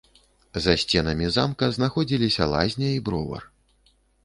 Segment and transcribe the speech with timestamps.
[0.65, 3.49] За сценамі замка знаходзіліся лазня і бровар.